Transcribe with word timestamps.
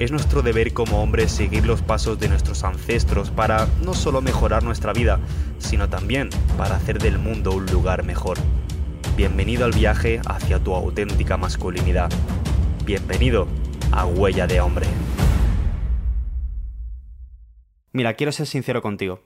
es 0.00 0.10
nuestro 0.10 0.40
deber 0.40 0.72
como 0.72 1.02
hombres 1.02 1.30
seguir 1.30 1.66
los 1.66 1.82
pasos 1.82 2.18
de 2.18 2.26
nuestros 2.26 2.64
ancestros 2.64 3.30
para 3.30 3.68
no 3.84 3.92
solo 3.92 4.22
mejorar 4.22 4.62
nuestra 4.62 4.94
vida, 4.94 5.20
sino 5.58 5.90
también 5.90 6.30
para 6.56 6.76
hacer 6.76 6.98
del 6.98 7.18
mundo 7.18 7.52
un 7.52 7.66
lugar 7.66 8.02
mejor. 8.02 8.38
Bienvenido 9.14 9.66
al 9.66 9.72
viaje 9.72 10.22
hacia 10.24 10.58
tu 10.58 10.74
auténtica 10.74 11.36
masculinidad. 11.36 12.10
Bienvenido 12.86 13.46
a 13.92 14.06
Huella 14.06 14.46
de 14.46 14.62
Hombre. 14.62 14.86
Mira, 17.92 18.14
quiero 18.14 18.32
ser 18.32 18.46
sincero 18.46 18.80
contigo. 18.80 19.20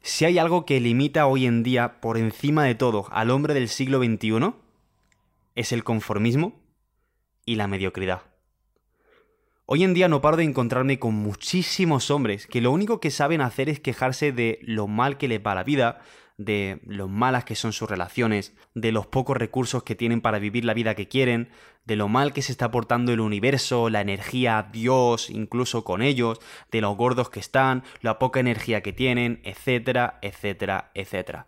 Si 0.00 0.24
hay 0.24 0.38
algo 0.38 0.64
que 0.64 0.80
limita 0.80 1.26
hoy 1.26 1.44
en 1.44 1.62
día 1.62 2.00
por 2.00 2.16
encima 2.16 2.64
de 2.64 2.74
todo 2.74 3.08
al 3.10 3.30
hombre 3.30 3.52
del 3.52 3.68
siglo 3.68 3.98
XXI, 3.98 4.54
es 5.54 5.72
el 5.72 5.84
conformismo 5.84 6.54
y 7.44 7.56
la 7.56 7.66
mediocridad. 7.66 8.33
Hoy 9.66 9.82
en 9.82 9.94
día 9.94 10.08
no 10.08 10.20
paro 10.20 10.36
de 10.36 10.44
encontrarme 10.44 10.98
con 10.98 11.14
muchísimos 11.14 12.10
hombres 12.10 12.46
que 12.46 12.60
lo 12.60 12.70
único 12.70 13.00
que 13.00 13.10
saben 13.10 13.40
hacer 13.40 13.70
es 13.70 13.80
quejarse 13.80 14.30
de 14.30 14.58
lo 14.60 14.88
mal 14.88 15.16
que 15.16 15.26
les 15.26 15.40
va 15.40 15.54
la 15.54 15.64
vida, 15.64 16.00
de 16.36 16.82
lo 16.84 17.08
malas 17.08 17.46
que 17.46 17.54
son 17.54 17.72
sus 17.72 17.88
relaciones, 17.88 18.54
de 18.74 18.92
los 18.92 19.06
pocos 19.06 19.38
recursos 19.38 19.82
que 19.82 19.94
tienen 19.94 20.20
para 20.20 20.38
vivir 20.38 20.66
la 20.66 20.74
vida 20.74 20.94
que 20.94 21.08
quieren, 21.08 21.48
de 21.86 21.96
lo 21.96 22.08
mal 22.08 22.34
que 22.34 22.42
se 22.42 22.52
está 22.52 22.70
portando 22.70 23.14
el 23.14 23.20
universo, 23.20 23.88
la 23.88 24.02
energía, 24.02 24.68
Dios, 24.70 25.30
incluso 25.30 25.82
con 25.82 26.02
ellos, 26.02 26.40
de 26.70 26.82
lo 26.82 26.94
gordos 26.94 27.30
que 27.30 27.40
están, 27.40 27.84
la 28.02 28.18
poca 28.18 28.40
energía 28.40 28.82
que 28.82 28.92
tienen, 28.92 29.40
etcétera, 29.44 30.18
etcétera, 30.20 30.90
etcétera. 30.92 31.46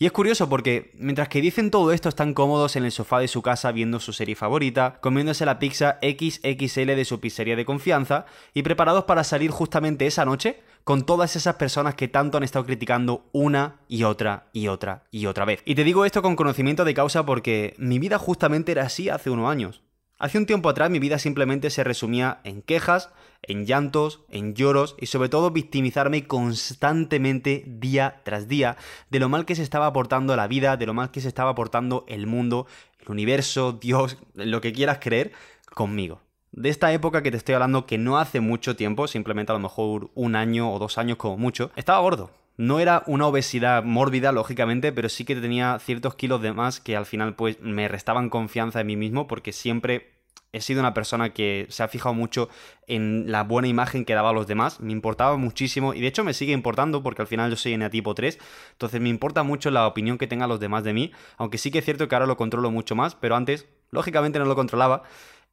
Y 0.00 0.06
es 0.06 0.12
curioso 0.12 0.48
porque 0.48 0.92
mientras 0.94 1.28
que 1.28 1.40
dicen 1.40 1.72
todo 1.72 1.90
esto 1.90 2.08
están 2.08 2.32
cómodos 2.32 2.76
en 2.76 2.84
el 2.84 2.92
sofá 2.92 3.18
de 3.18 3.26
su 3.26 3.42
casa 3.42 3.72
viendo 3.72 3.98
su 3.98 4.12
serie 4.12 4.36
favorita, 4.36 4.98
comiéndose 5.00 5.44
la 5.44 5.58
pizza 5.58 5.98
XXL 6.00 6.94
de 6.94 7.04
su 7.04 7.18
pizzería 7.18 7.56
de 7.56 7.64
confianza 7.64 8.24
y 8.54 8.62
preparados 8.62 9.04
para 9.04 9.24
salir 9.24 9.50
justamente 9.50 10.06
esa 10.06 10.24
noche 10.24 10.60
con 10.84 11.04
todas 11.04 11.34
esas 11.34 11.56
personas 11.56 11.96
que 11.96 12.06
tanto 12.06 12.38
han 12.38 12.44
estado 12.44 12.64
criticando 12.64 13.28
una 13.32 13.80
y 13.88 14.04
otra 14.04 14.46
y 14.52 14.68
otra 14.68 15.02
y 15.10 15.26
otra 15.26 15.44
vez. 15.44 15.62
Y 15.64 15.74
te 15.74 15.82
digo 15.82 16.04
esto 16.04 16.22
con 16.22 16.36
conocimiento 16.36 16.84
de 16.84 16.94
causa 16.94 17.26
porque 17.26 17.74
mi 17.76 17.98
vida 17.98 18.18
justamente 18.18 18.70
era 18.70 18.84
así 18.84 19.08
hace 19.08 19.30
unos 19.30 19.50
años. 19.50 19.82
Hace 20.18 20.36
un 20.36 20.46
tiempo 20.46 20.68
atrás 20.68 20.90
mi 20.90 20.98
vida 20.98 21.20
simplemente 21.20 21.70
se 21.70 21.84
resumía 21.84 22.40
en 22.42 22.60
quejas, 22.60 23.10
en 23.42 23.66
llantos, 23.66 24.24
en 24.30 24.54
lloros 24.54 24.96
y 24.98 25.06
sobre 25.06 25.28
todo 25.28 25.52
victimizarme 25.52 26.26
constantemente 26.26 27.62
día 27.66 28.20
tras 28.24 28.48
día 28.48 28.76
de 29.10 29.20
lo 29.20 29.28
mal 29.28 29.44
que 29.46 29.54
se 29.54 29.62
estaba 29.62 29.86
aportando 29.86 30.34
la 30.34 30.48
vida, 30.48 30.76
de 30.76 30.86
lo 30.86 30.94
mal 30.94 31.12
que 31.12 31.20
se 31.20 31.28
estaba 31.28 31.50
aportando 31.50 32.04
el 32.08 32.26
mundo, 32.26 32.66
el 32.98 33.12
universo, 33.12 33.72
Dios, 33.72 34.18
lo 34.34 34.60
que 34.60 34.72
quieras 34.72 34.98
creer 35.00 35.30
conmigo. 35.72 36.20
De 36.50 36.68
esta 36.68 36.92
época 36.92 37.22
que 37.22 37.30
te 37.30 37.36
estoy 37.36 37.54
hablando 37.54 37.86
que 37.86 37.96
no 37.96 38.18
hace 38.18 38.40
mucho 38.40 38.74
tiempo, 38.74 39.06
simplemente 39.06 39.52
a 39.52 39.54
lo 39.54 39.60
mejor 39.60 40.10
un 40.16 40.34
año 40.34 40.72
o 40.72 40.80
dos 40.80 40.98
años 40.98 41.16
como 41.16 41.36
mucho, 41.36 41.70
estaba 41.76 42.00
gordo. 42.00 42.32
No 42.58 42.80
era 42.80 43.04
una 43.06 43.26
obesidad 43.26 43.84
mórbida, 43.84 44.32
lógicamente, 44.32 44.92
pero 44.92 45.08
sí 45.08 45.24
que 45.24 45.36
tenía 45.36 45.78
ciertos 45.78 46.16
kilos 46.16 46.42
de 46.42 46.52
más 46.52 46.80
que 46.80 46.96
al 46.96 47.06
final 47.06 47.34
pues 47.36 47.60
me 47.60 47.88
restaban 47.88 48.28
confianza 48.28 48.80
en 48.80 48.88
mí 48.88 48.96
mismo 48.96 49.28
porque 49.28 49.52
siempre 49.52 50.18
he 50.52 50.60
sido 50.60 50.80
una 50.80 50.92
persona 50.92 51.32
que 51.32 51.66
se 51.68 51.82
ha 51.82 51.88
fijado 51.88 52.14
mucho 52.14 52.48
en 52.86 53.30
la 53.30 53.44
buena 53.44 53.68
imagen 53.68 54.04
que 54.04 54.14
daba 54.14 54.30
a 54.30 54.32
los 54.32 54.46
demás, 54.46 54.80
me 54.80 54.92
importaba 54.92 55.36
muchísimo 55.36 55.94
y 55.94 56.00
de 56.00 56.08
hecho 56.08 56.24
me 56.24 56.34
sigue 56.34 56.52
importando 56.52 57.02
porque 57.02 57.22
al 57.22 57.28
final 57.28 57.50
yo 57.50 57.56
soy 57.56 57.78
tipo 57.90 58.14
3, 58.14 58.38
entonces 58.72 59.00
me 59.00 59.08
importa 59.08 59.42
mucho 59.42 59.70
la 59.70 59.86
opinión 59.86 60.18
que 60.18 60.26
tengan 60.26 60.48
los 60.48 60.58
demás 60.58 60.84
de 60.84 60.94
mí, 60.94 61.12
aunque 61.36 61.58
sí 61.58 61.70
que 61.70 61.78
es 61.78 61.84
cierto 61.84 62.08
que 62.08 62.14
ahora 62.14 62.26
lo 62.26 62.36
controlo 62.36 62.70
mucho 62.70 62.94
más, 62.94 63.14
pero 63.14 63.36
antes 63.36 63.66
lógicamente 63.90 64.38
no 64.38 64.46
lo 64.46 64.56
controlaba. 64.56 65.02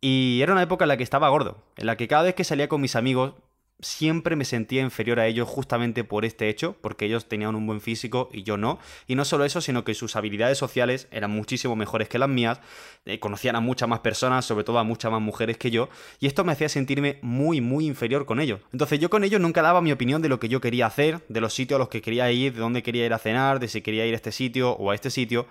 Y 0.01 0.41
era 0.41 0.51
una 0.51 0.61
época 0.61 0.85
en 0.85 0.89
la 0.89 0.97
que 0.97 1.03
estaba 1.03 1.29
gordo, 1.29 1.63
en 1.77 1.87
la 1.87 1.97
que 1.97 2.07
cada 2.07 2.23
vez 2.23 2.35
que 2.35 2.43
salía 2.43 2.67
con 2.67 2.81
mis 2.81 2.95
amigos 2.95 3.33
siempre 3.79 4.35
me 4.35 4.45
sentía 4.45 4.81
inferior 4.81 5.19
a 5.19 5.27
ellos 5.27 5.47
justamente 5.47 6.03
por 6.03 6.25
este 6.25 6.49
hecho, 6.49 6.75
porque 6.81 7.05
ellos 7.05 7.27
tenían 7.27 7.55
un 7.55 7.67
buen 7.67 7.81
físico 7.81 8.29
y 8.31 8.43
yo 8.43 8.57
no. 8.57 8.79
Y 9.07 9.15
no 9.15 9.25
solo 9.25 9.45
eso, 9.45 9.61
sino 9.61 9.83
que 9.83 9.93
sus 9.93 10.15
habilidades 10.15 10.57
sociales 10.57 11.07
eran 11.11 11.31
muchísimo 11.31 11.75
mejores 11.75 12.09
que 12.09 12.19
las 12.19 12.29
mías, 12.29 12.59
eh, 13.05 13.19
conocían 13.19 13.55
a 13.55 13.59
muchas 13.59 13.89
más 13.89 13.99
personas, 13.99 14.45
sobre 14.45 14.63
todo 14.63 14.79
a 14.79 14.83
muchas 14.83 15.11
más 15.11 15.21
mujeres 15.21 15.57
que 15.57 15.71
yo, 15.71 15.89
y 16.19 16.27
esto 16.27 16.43
me 16.43 16.51
hacía 16.51 16.69
sentirme 16.69 17.19
muy, 17.21 17.61
muy 17.61 17.85
inferior 17.85 18.25
con 18.25 18.39
ellos. 18.39 18.61
Entonces 18.71 18.99
yo 18.99 19.09
con 19.09 19.23
ellos 19.23 19.41
nunca 19.41 19.61
daba 19.61 19.81
mi 19.81 19.91
opinión 19.91 20.21
de 20.21 20.29
lo 20.29 20.39
que 20.39 20.49
yo 20.49 20.61
quería 20.61 20.87
hacer, 20.87 21.25
de 21.27 21.41
los 21.41 21.53
sitios 21.53 21.77
a 21.77 21.79
los 21.79 21.89
que 21.89 22.01
quería 22.01 22.31
ir, 22.31 22.53
de 22.53 22.59
dónde 22.59 22.83
quería 22.83 23.05
ir 23.05 23.13
a 23.13 23.19
cenar, 23.19 23.59
de 23.59 23.67
si 23.67 23.81
quería 23.81 24.05
ir 24.05 24.13
a 24.13 24.17
este 24.17 24.31
sitio 24.31 24.71
o 24.71 24.91
a 24.91 24.95
este 24.95 25.09
sitio, 25.09 25.47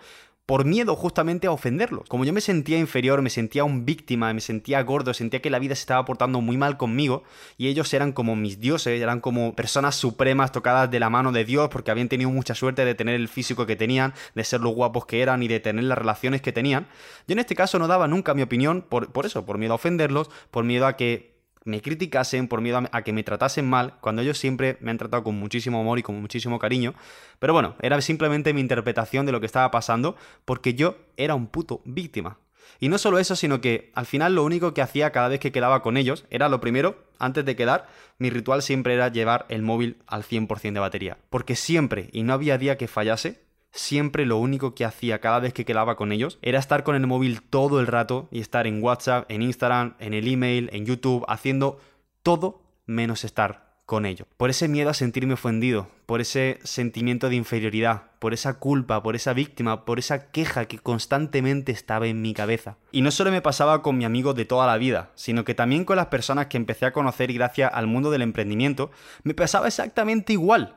por 0.47 0.67
miedo 0.67 0.95
justamente 0.95 1.47
a 1.47 1.53
ofenderlos. 1.53 2.09
Como 2.09 2.25
yo 2.25 2.33
me 2.33 2.43
sentía 2.43 2.79
inferior, 2.79 3.23
me 3.23 3.31
sentía 3.31 3.65
un 3.65 3.87
víctima, 3.87 4.33
me 4.35 4.41
sentía 4.41 4.83
gordo, 4.83 5.15
sentía 5.15 5.41
que 5.41 5.49
la 5.49 5.59
vida 5.59 5.75
se 5.75 5.81
estaba 5.81 6.05
portando 6.05 6.41
muy 6.43 6.59
mal 6.59 6.77
conmigo 6.77 7.23
y 7.57 7.69
ellos 7.69 7.93
eran 7.95 8.13
como 8.13 8.37
mis 8.37 8.61
dioses, 8.61 9.01
eran 9.01 9.21
como 9.21 9.55
personas 9.57 9.97
supremas 9.97 10.53
tocadas 10.53 10.91
de 10.91 11.01
la 11.01 11.09
mano 11.09 11.33
de 11.33 11.45
Dios 11.45 11.71
porque 11.71 11.91
habían 11.91 12.09
tenido 12.09 12.31
mucha 12.31 12.55
suerte 12.55 12.85
de 12.85 12.95
tener 12.95 13.15
el 13.15 13.29
físico 13.29 13.65
que 13.65 13.77
tenían, 13.77 14.13
de 14.35 14.45
ser 14.45 14.61
los 14.61 14.75
guapos 14.75 15.07
que 15.07 15.23
eran 15.23 15.43
y 15.43 15.49
de 15.49 15.61
tener 15.61 15.85
las 15.85 15.97
relaciones 15.97 16.43
que 16.43 16.53
tenían. 16.53 16.89
Yo 17.27 17.33
en 17.33 17.39
este 17.39 17.55
caso 17.55 17.79
no 17.79 17.89
daba 17.89 18.07
nunca 18.07 18.35
mi 18.35 18.43
opinión 18.43 18.83
por, 18.83 19.13
por 19.13 19.25
eso, 19.25 19.47
por 19.47 19.57
miedo 19.57 19.73
a 19.73 19.77
ofenderlos, 19.77 20.31
por 20.51 20.65
miedo 20.65 20.87
a 20.87 20.97
que 20.97 21.34
me 21.65 21.81
criticasen, 21.81 22.49
por 22.49 22.61
miedo 22.61 22.83
a, 22.91 23.03
que 23.03 23.13
me 23.13 23.25
tratasen 23.25 23.69
mal, 23.69 23.95
cuando 24.01 24.23
ellos 24.23 24.39
siempre 24.39 24.77
me 24.81 24.91
han 24.91 24.99
tratado 24.99 25.25
con 25.25 25.35
muchísimo 25.35 25.81
amor 25.81 25.99
y 25.99 26.03
con 26.03 26.21
muchísimo 26.21 26.59
cariño. 26.59 26.95
Pero 27.39 27.53
bueno, 27.53 27.75
era 27.81 28.01
simplemente 28.01 28.53
mi 28.53 28.61
interpretación 28.61 29.27
de 29.27 29.33
lo 29.33 29.41
que 29.41 29.47
estaba 29.47 29.71
pasando, 29.71 30.17
porque 30.45 30.75
yo 30.75 30.97
era 31.17 31.35
un 31.35 31.47
puto 31.47 31.81
víctima. 31.85 32.39
Y 32.81 32.89
no 32.89 32.99
solo 32.99 33.19
eso, 33.19 33.37
sino 33.37 33.61
que 33.61 33.91
al 33.95 34.07
final 34.07 34.35
lo 34.35 34.45
único 34.45 34.75
que 34.75 34.83
hacía 34.83 35.13
cada 35.13 35.29
vez 35.29 35.41
que 35.41 35.53
quedaba 35.53 35.83
con 35.83 35.97
ellos 35.97 36.25
era 36.31 36.49
lo 36.49 36.61
primero, 36.61 37.05
antes 37.19 37.45
de 37.45 37.57
quedar, 37.57 37.89
mi 38.19 38.31
ritual 38.31 38.63
siempre 38.63 38.95
era 38.95 39.09
llevar 39.09 39.47
el 39.49 39.63
móvil 39.63 39.99
al 40.07 40.23
100% 40.23 40.73
de 40.73 40.81
batería. 40.81 41.19
Porque 41.31 41.57
siempre, 41.57 42.09
y 42.13 42.23
no 42.23 42.33
había 42.33 42.59
día 42.59 42.77
que 42.77 42.89
fallase, 42.89 43.44
siempre 43.75 44.25
lo 44.25 44.39
único 44.39 44.75
que 44.75 44.85
hacía 44.85 45.21
cada 45.21 45.41
vez 45.41 45.53
que 45.53 45.65
quedaba 45.65 45.97
con 45.97 46.13
ellos 46.13 46.39
era 46.41 46.59
estar 46.59 46.85
con 46.85 46.97
el 46.97 47.07
móvil 47.07 47.43
todo 47.43 47.81
el 47.81 47.87
rato 47.87 48.29
y 48.31 48.41
estar 48.41 48.67
en 48.67 48.83
WhatsApp, 48.83 49.31
en 49.31 49.43
Instagram, 49.43 49.95
en 49.99 50.15
el 50.15 50.29
email, 50.29 50.71
en 50.73 50.87
YouTube, 50.87 51.25
haciendo 51.29 51.79
todo 52.23 52.63
menos 52.87 53.25
estar 53.25 53.65
con 53.87 54.07
ellos. 54.07 54.27
Por 54.37 54.49
ese 54.49 54.69
miedo 54.69 54.89
a 54.91 54.95
sentirme 54.95 55.35
ofendido, 55.35 55.89
por 56.07 56.21
ese 56.21 56.59
sentimiento 56.63 57.29
de 57.29 57.37
inferioridad, 57.37 58.05
por 58.19 58.33
esa 58.33 58.59
culpa, 58.59 59.03
por 59.03 59.15
esa 59.15 59.35
víctima, 59.35 59.85
por 59.85 59.99
esa 59.99 60.31
queja 60.31 60.65
que 60.65 60.79
constantemente 60.79 61.73
estaba 61.73 62.07
en 62.07 62.23
mi 62.23 62.33
cabeza. 62.33 62.79
Y 62.93 63.03
no 63.03 63.11
solo 63.11 63.31
me 63.31 63.43
pasaba 63.43 63.83
con 63.83 63.99
mi 63.99 64.07
amigo 64.07 64.33
de 64.33 64.47
toda 64.47 64.67
la 64.67 64.79
vida, 64.79 65.11
sino 65.15 65.45
que 65.45 65.55
también 65.55 65.85
con 65.85 65.97
las 65.97 66.07
personas 66.07 66.47
que 66.47 66.57
empecé 66.57 66.87
a 66.87 66.93
conocer 66.93 67.33
gracias 67.33 67.71
al 67.75 67.87
mundo 67.87 68.11
del 68.11 68.23
emprendimiento, 68.23 68.91
me 69.23 69.35
pasaba 69.35 69.67
exactamente 69.67 70.33
igual. 70.33 70.77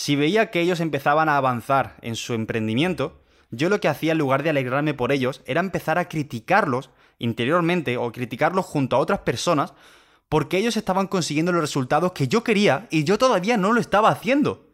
Si 0.00 0.16
veía 0.16 0.50
que 0.50 0.62
ellos 0.62 0.80
empezaban 0.80 1.28
a 1.28 1.36
avanzar 1.36 1.96
en 2.00 2.16
su 2.16 2.32
emprendimiento, 2.32 3.20
yo 3.50 3.68
lo 3.68 3.80
que 3.80 3.88
hacía 3.88 4.12
en 4.12 4.18
lugar 4.18 4.42
de 4.42 4.48
alegrarme 4.48 4.94
por 4.94 5.12
ellos 5.12 5.42
era 5.44 5.60
empezar 5.60 5.98
a 5.98 6.08
criticarlos 6.08 6.88
interiormente 7.18 7.98
o 7.98 8.10
criticarlos 8.10 8.64
junto 8.64 8.96
a 8.96 8.98
otras 8.98 9.18
personas 9.18 9.74
porque 10.30 10.56
ellos 10.56 10.78
estaban 10.78 11.06
consiguiendo 11.06 11.52
los 11.52 11.60
resultados 11.60 12.12
que 12.12 12.28
yo 12.28 12.42
quería 12.42 12.86
y 12.88 13.04
yo 13.04 13.18
todavía 13.18 13.58
no 13.58 13.74
lo 13.74 13.80
estaba 13.82 14.08
haciendo. 14.08 14.69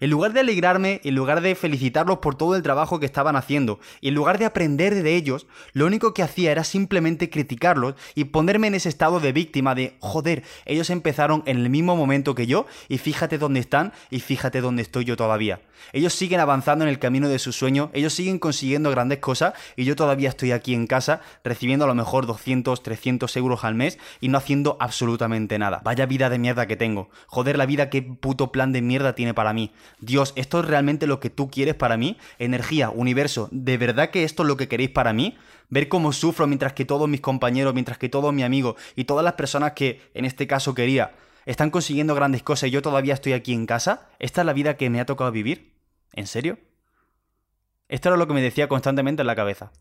En 0.00 0.08
lugar 0.08 0.32
de 0.32 0.40
alegrarme, 0.40 1.02
en 1.04 1.14
lugar 1.14 1.42
de 1.42 1.54
felicitarlos 1.54 2.18
por 2.18 2.34
todo 2.34 2.56
el 2.56 2.62
trabajo 2.62 2.98
que 2.98 3.04
estaban 3.06 3.36
haciendo, 3.36 3.80
y 4.00 4.08
en 4.08 4.14
lugar 4.14 4.38
de 4.38 4.46
aprender 4.46 4.94
de 4.94 5.14
ellos, 5.14 5.46
lo 5.74 5.84
único 5.84 6.14
que 6.14 6.22
hacía 6.22 6.52
era 6.52 6.64
simplemente 6.64 7.28
criticarlos 7.28 7.96
y 8.14 8.24
ponerme 8.24 8.68
en 8.68 8.76
ese 8.76 8.88
estado 8.88 9.20
de 9.20 9.32
víctima 9.32 9.74
de, 9.74 9.96
joder, 10.00 10.42
ellos 10.64 10.88
empezaron 10.88 11.42
en 11.44 11.58
el 11.58 11.68
mismo 11.68 11.96
momento 11.96 12.34
que 12.34 12.46
yo, 12.46 12.66
y 12.88 12.96
fíjate 12.96 13.36
dónde 13.36 13.60
están, 13.60 13.92
y 14.08 14.20
fíjate 14.20 14.62
dónde 14.62 14.80
estoy 14.80 15.04
yo 15.04 15.18
todavía. 15.18 15.60
Ellos 15.92 16.14
siguen 16.14 16.40
avanzando 16.40 16.84
en 16.84 16.88
el 16.88 16.98
camino 16.98 17.28
de 17.28 17.38
su 17.38 17.52
sueño, 17.52 17.90
ellos 17.92 18.14
siguen 18.14 18.38
consiguiendo 18.38 18.90
grandes 18.90 19.18
cosas, 19.18 19.52
y 19.76 19.84
yo 19.84 19.96
todavía 19.96 20.30
estoy 20.30 20.52
aquí 20.52 20.72
en 20.72 20.86
casa, 20.86 21.20
recibiendo 21.44 21.84
a 21.84 21.88
lo 21.88 21.94
mejor 21.94 22.26
200, 22.26 22.82
300 22.82 23.36
euros 23.36 23.64
al 23.64 23.74
mes, 23.74 23.98
y 24.20 24.28
no 24.28 24.38
haciendo 24.38 24.78
absolutamente 24.80 25.58
nada. 25.58 25.82
Vaya 25.84 26.06
vida 26.06 26.30
de 26.30 26.38
mierda 26.38 26.66
que 26.66 26.76
tengo. 26.76 27.10
Joder, 27.26 27.58
la 27.58 27.66
vida, 27.66 27.90
qué 27.90 28.00
puto 28.00 28.50
plan 28.50 28.72
de 28.72 28.80
mierda 28.80 29.14
tiene 29.14 29.34
para 29.34 29.52
mí. 29.52 29.72
Dios, 29.98 30.32
¿esto 30.36 30.60
es 30.60 30.66
realmente 30.66 31.06
lo 31.06 31.20
que 31.20 31.30
tú 31.30 31.50
quieres 31.50 31.74
para 31.74 31.96
mí? 31.96 32.16
Energía, 32.38 32.90
universo, 32.90 33.48
¿de 33.50 33.76
verdad 33.76 34.10
que 34.10 34.24
esto 34.24 34.42
es 34.42 34.48
lo 34.48 34.56
que 34.56 34.68
queréis 34.68 34.90
para 34.90 35.12
mí? 35.12 35.36
Ver 35.68 35.88
cómo 35.88 36.12
sufro 36.12 36.46
mientras 36.46 36.72
que 36.72 36.84
todos 36.84 37.08
mis 37.08 37.20
compañeros, 37.20 37.74
mientras 37.74 37.98
que 37.98 38.08
todos 38.08 38.32
mis 38.32 38.44
amigos 38.44 38.76
y 38.96 39.04
todas 39.04 39.24
las 39.24 39.34
personas 39.34 39.72
que 39.72 40.00
en 40.14 40.24
este 40.24 40.46
caso 40.46 40.74
quería 40.74 41.12
están 41.46 41.70
consiguiendo 41.70 42.14
grandes 42.14 42.42
cosas 42.42 42.68
y 42.68 42.72
yo 42.72 42.82
todavía 42.82 43.14
estoy 43.14 43.32
aquí 43.32 43.52
en 43.54 43.66
casa. 43.66 44.08
¿Esta 44.18 44.42
es 44.42 44.46
la 44.46 44.52
vida 44.52 44.76
que 44.76 44.90
me 44.90 45.00
ha 45.00 45.06
tocado 45.06 45.32
vivir? 45.32 45.74
¿En 46.12 46.26
serio? 46.26 46.58
Esto 47.88 48.08
era 48.08 48.18
lo 48.18 48.26
que 48.26 48.34
me 48.34 48.42
decía 48.42 48.68
constantemente 48.68 49.22
en 49.22 49.26
la 49.26 49.36
cabeza. 49.36 49.72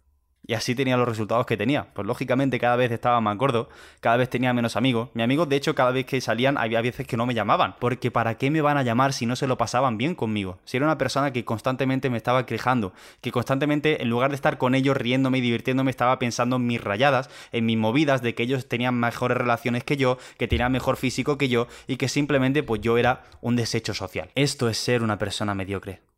Y 0.50 0.56
así 0.56 0.74
tenía 0.74 0.98
los 0.98 1.08
resultados 1.08 1.46
que 1.46 1.58
tenía. 1.58 1.90
Pues 1.94 2.08
lógicamente 2.08 2.58
cada 2.58 2.76
vez 2.76 2.92
estaba 2.92 3.22
más 3.22 3.38
gordo, 3.38 3.70
cada 4.00 4.18
vez 4.18 4.32
tenía 4.32 4.52
menos 4.52 4.76
amigos. 4.76 5.10
Mis 5.14 5.24
amigos, 5.24 5.48
de 5.48 5.56
hecho, 5.56 5.76
cada 5.76 5.92
vez 5.92 6.08
que 6.08 6.20
salían 6.22 6.58
había 6.58 6.82
veces 6.82 7.06
que 7.06 7.18
no 7.18 7.28
me 7.28 7.36
llamaban. 7.36 7.76
Porque 7.78 8.10
¿para 8.10 8.34
qué 8.36 8.50
me 8.50 8.62
van 8.62 8.76
a 8.76 8.82
llamar 8.82 9.14
si 9.14 9.28
no 9.28 9.36
se 9.36 9.46
lo 9.46 9.60
pasaban 9.60 10.00
bien 10.00 10.16
conmigo? 10.16 10.58
Si 10.66 10.78
era 10.78 10.88
una 10.88 10.98
persona 10.98 11.32
que 11.32 11.46
constantemente 11.46 12.10
me 12.10 12.18
estaba 12.18 12.48
quejando, 12.48 12.94
que 13.22 13.32
constantemente, 13.32 14.02
en 14.02 14.10
lugar 14.10 14.32
de 14.32 14.36
estar 14.38 14.58
con 14.58 14.74
ellos 14.74 14.98
riéndome 14.98 15.38
y 15.38 15.42
divirtiéndome, 15.42 15.92
estaba 15.92 16.18
pensando 16.18 16.56
en 16.56 16.66
mis 16.66 16.84
rayadas, 16.84 17.30
en 17.52 17.68
mis 17.68 17.78
movidas, 17.78 18.24
de 18.24 18.34
que 18.34 18.42
ellos 18.42 18.68
tenían 18.68 18.96
mejores 18.96 19.38
relaciones 19.38 19.84
que 19.84 19.98
yo, 19.98 20.18
que 20.40 20.48
tenían 20.48 20.72
mejor 20.72 20.98
físico 20.98 21.38
que 21.38 21.48
yo, 21.48 21.68
y 21.86 21.98
que 21.98 22.08
simplemente 22.08 22.64
pues 22.64 22.82
yo 22.82 22.98
era 22.98 23.22
un 23.42 23.56
desecho 23.56 23.94
social. 23.94 24.32
Esto 24.34 24.68
es 24.68 24.80
ser 24.80 25.04
una 25.04 25.20
persona 25.20 25.54
mediocre. 25.54 26.09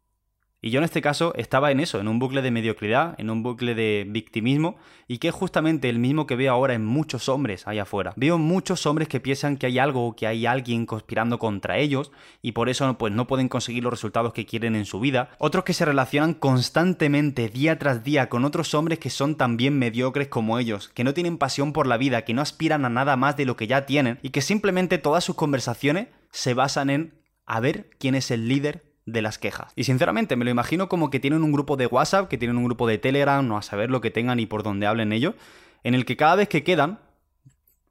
Y 0.63 0.69
yo 0.69 0.77
en 0.77 0.83
este 0.83 1.01
caso 1.01 1.33
estaba 1.35 1.71
en 1.71 1.79
eso, 1.79 1.99
en 1.99 2.07
un 2.07 2.19
bucle 2.19 2.43
de 2.43 2.51
mediocridad, 2.51 3.15
en 3.17 3.31
un 3.31 3.41
bucle 3.41 3.73
de 3.73 4.05
victimismo, 4.07 4.75
y 5.07 5.17
que 5.17 5.29
es 5.29 5.33
justamente 5.33 5.89
el 5.89 5.97
mismo 5.97 6.27
que 6.27 6.35
veo 6.35 6.53
ahora 6.53 6.75
en 6.75 6.85
muchos 6.85 7.29
hombres 7.29 7.67
allá 7.67 7.81
afuera. 7.81 8.13
Veo 8.15 8.37
muchos 8.37 8.85
hombres 8.85 9.07
que 9.07 9.19
piensan 9.19 9.57
que 9.57 9.65
hay 9.65 9.79
algo 9.79 10.05
o 10.05 10.15
que 10.15 10.27
hay 10.27 10.45
alguien 10.45 10.85
conspirando 10.85 11.39
contra 11.39 11.79
ellos, 11.79 12.11
y 12.43 12.51
por 12.51 12.69
eso 12.69 12.95
pues, 12.99 13.11
no 13.11 13.25
pueden 13.25 13.49
conseguir 13.49 13.83
los 13.83 13.91
resultados 13.91 14.33
que 14.33 14.45
quieren 14.45 14.75
en 14.75 14.85
su 14.85 14.99
vida. 14.99 15.31
Otros 15.39 15.63
que 15.63 15.73
se 15.73 15.83
relacionan 15.83 16.35
constantemente, 16.35 17.49
día 17.49 17.79
tras 17.79 18.03
día, 18.03 18.29
con 18.29 18.45
otros 18.45 18.75
hombres 18.75 18.99
que 18.99 19.09
son 19.09 19.37
también 19.37 19.79
mediocres 19.79 20.27
como 20.27 20.59
ellos, 20.59 20.89
que 20.89 21.03
no 21.03 21.15
tienen 21.15 21.39
pasión 21.39 21.73
por 21.73 21.87
la 21.87 21.97
vida, 21.97 22.23
que 22.23 22.35
no 22.35 22.41
aspiran 22.43 22.85
a 22.85 22.89
nada 22.89 23.17
más 23.17 23.35
de 23.35 23.45
lo 23.45 23.55
que 23.55 23.65
ya 23.65 23.87
tienen, 23.87 24.19
y 24.21 24.29
que 24.29 24.41
simplemente 24.41 24.99
todas 24.99 25.23
sus 25.23 25.35
conversaciones 25.35 26.09
se 26.29 26.53
basan 26.53 26.91
en 26.91 27.13
a 27.47 27.59
ver 27.59 27.89
quién 27.97 28.13
es 28.13 28.29
el 28.29 28.47
líder 28.47 28.90
de 29.11 29.21
las 29.21 29.37
quejas. 29.37 29.73
Y 29.75 29.83
sinceramente 29.83 30.35
me 30.35 30.45
lo 30.45 30.51
imagino 30.51 30.89
como 30.89 31.09
que 31.09 31.19
tienen 31.19 31.43
un 31.43 31.51
grupo 31.51 31.77
de 31.77 31.87
WhatsApp, 31.87 32.27
que 32.27 32.37
tienen 32.37 32.57
un 32.57 32.65
grupo 32.65 32.87
de 32.87 32.97
Telegram, 32.97 33.47
no 33.47 33.57
a 33.57 33.61
saber 33.61 33.89
lo 33.89 34.01
que 34.01 34.11
tengan 34.11 34.39
y 34.39 34.45
por 34.45 34.63
dónde 34.63 34.87
hablen 34.87 35.13
ellos, 35.13 35.35
en 35.83 35.95
el 35.95 36.05
que 36.05 36.17
cada 36.17 36.35
vez 36.35 36.49
que 36.49 36.63
quedan, 36.63 36.99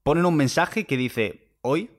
ponen 0.02 0.26
un 0.26 0.36
mensaje 0.36 0.86
que 0.86 0.96
dice, 0.96 1.48
hoy 1.62 1.90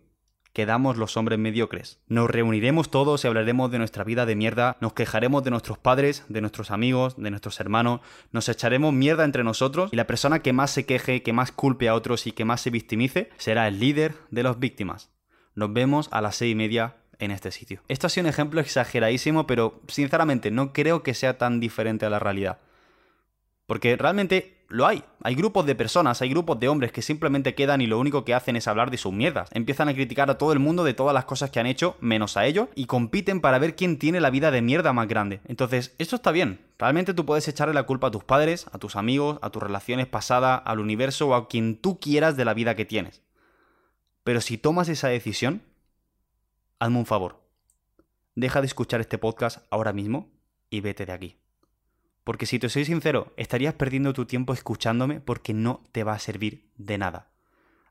quedamos 0.53 0.97
los 0.97 1.15
hombres 1.17 1.39
mediocres. 1.39 1.99
Nos 2.07 2.29
reuniremos 2.29 2.91
todos 2.91 3.23
y 3.23 3.27
hablaremos 3.27 3.71
de 3.71 3.77
nuestra 3.77 4.03
vida 4.03 4.25
de 4.25 4.35
mierda, 4.35 4.77
nos 4.81 4.93
quejaremos 4.93 5.43
de 5.43 5.51
nuestros 5.51 5.77
padres, 5.77 6.25
de 6.27 6.41
nuestros 6.41 6.71
amigos, 6.71 7.15
de 7.17 7.29
nuestros 7.29 7.59
hermanos, 7.59 8.01
nos 8.31 8.49
echaremos 8.49 8.93
mierda 8.93 9.23
entre 9.23 9.43
nosotros 9.43 9.91
y 9.93 9.95
la 9.95 10.07
persona 10.07 10.39
que 10.39 10.53
más 10.53 10.71
se 10.71 10.85
queje, 10.85 11.23
que 11.23 11.33
más 11.33 11.51
culpe 11.51 11.87
a 11.87 11.95
otros 11.95 12.27
y 12.27 12.31
que 12.31 12.45
más 12.45 12.61
se 12.61 12.69
victimice 12.69 13.29
será 13.37 13.67
el 13.67 13.79
líder 13.79 14.15
de 14.29 14.43
las 14.43 14.59
víctimas. 14.59 15.09
Nos 15.55 15.73
vemos 15.73 16.09
a 16.11 16.21
las 16.21 16.35
seis 16.35 16.53
y 16.53 16.55
media 16.55 16.95
en 17.21 17.31
este 17.31 17.51
sitio. 17.51 17.81
Esto 17.87 18.07
ha 18.07 18.09
sido 18.09 18.25
un 18.25 18.29
ejemplo 18.29 18.59
exageradísimo, 18.59 19.47
pero 19.47 19.79
sinceramente 19.87 20.51
no 20.51 20.73
creo 20.73 21.03
que 21.03 21.13
sea 21.13 21.37
tan 21.37 21.59
diferente 21.59 22.05
a 22.05 22.09
la 22.09 22.19
realidad. 22.19 22.59
Porque 23.67 23.95
realmente 23.95 24.57
lo 24.67 24.87
hay. 24.87 25.03
Hay 25.23 25.35
grupos 25.35 25.65
de 25.65 25.75
personas, 25.75 26.21
hay 26.21 26.29
grupos 26.29 26.59
de 26.59 26.67
hombres 26.67 26.91
que 26.91 27.01
simplemente 27.01 27.55
quedan 27.55 27.81
y 27.81 27.87
lo 27.87 27.99
único 27.99 28.25
que 28.25 28.33
hacen 28.33 28.55
es 28.55 28.67
hablar 28.67 28.89
de 28.89 28.97
sus 28.97 29.13
mierdas. 29.13 29.49
Empiezan 29.53 29.87
a 29.87 29.93
criticar 29.93 30.29
a 30.29 30.37
todo 30.37 30.51
el 30.53 30.59
mundo 30.59 30.83
de 30.83 30.93
todas 30.93 31.13
las 31.13 31.25
cosas 31.25 31.51
que 31.51 31.59
han 31.59 31.67
hecho, 31.67 31.95
menos 31.99 32.37
a 32.37 32.45
ellos, 32.45 32.69
y 32.75 32.85
compiten 32.85 33.39
para 33.39 33.59
ver 33.59 33.75
quién 33.75 33.97
tiene 33.97 34.19
la 34.19 34.29
vida 34.29 34.51
de 34.51 34.61
mierda 34.61 34.93
más 34.93 35.07
grande. 35.07 35.41
Entonces, 35.45 35.93
esto 35.99 36.15
está 36.15 36.31
bien. 36.31 36.59
Realmente 36.79 37.13
tú 37.13 37.25
puedes 37.25 37.47
echarle 37.47 37.73
la 37.73 37.83
culpa 37.83 38.07
a 38.07 38.11
tus 38.11 38.23
padres, 38.23 38.65
a 38.71 38.77
tus 38.77 38.95
amigos, 38.95 39.39
a 39.41 39.51
tus 39.51 39.61
relaciones 39.61 40.07
pasadas, 40.07 40.61
al 40.65 40.79
universo 40.79 41.29
o 41.29 41.35
a 41.35 41.47
quien 41.47 41.77
tú 41.77 41.99
quieras 41.99 42.35
de 42.35 42.45
la 42.45 42.53
vida 42.53 42.75
que 42.75 42.85
tienes. 42.85 43.21
Pero 44.23 44.41
si 44.41 44.57
tomas 44.57 44.89
esa 44.89 45.07
decisión, 45.07 45.61
hazme 46.81 46.97
un 46.97 47.05
favor. 47.05 47.39
Deja 48.33 48.59
de 48.59 48.65
escuchar 48.65 49.01
este 49.01 49.19
podcast 49.19 49.67
ahora 49.69 49.93
mismo 49.93 50.31
y 50.71 50.81
vete 50.81 51.05
de 51.05 51.11
aquí. 51.11 51.37
Porque 52.23 52.47
si 52.47 52.57
te 52.57 52.69
soy 52.69 52.85
sincero, 52.85 53.33
estarías 53.37 53.75
perdiendo 53.75 54.13
tu 54.13 54.25
tiempo 54.25 54.51
escuchándome 54.51 55.19
porque 55.19 55.53
no 55.53 55.83
te 55.91 56.03
va 56.03 56.13
a 56.13 56.19
servir 56.19 56.71
de 56.77 56.97
nada. 56.97 57.29